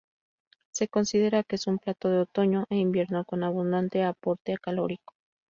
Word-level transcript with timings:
Se 0.71 0.87
considera 0.87 1.43
que 1.43 1.57
es 1.57 1.67
un 1.67 1.77
plato 1.77 2.09
de 2.09 2.21
otoño 2.21 2.65
e 2.71 2.77
invierno 2.77 3.23
con 3.23 3.43
abundante 3.43 4.01
aporte 4.03 4.57
calórico. 4.57 5.13